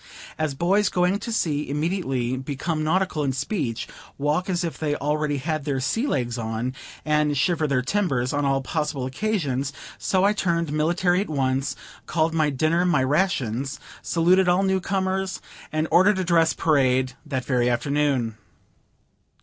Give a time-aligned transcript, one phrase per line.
[0.39, 5.37] As boys going to sea immediately become nautical in speech, walk as if they already
[5.37, 6.73] had their "sea legs" on,
[7.05, 11.75] and shiver their timbers on all possible occasions, so I turned military at once,
[12.07, 15.39] called my dinner my rations, saluted all new comers,
[15.71, 18.37] and ordered a dress parade that very afternoon.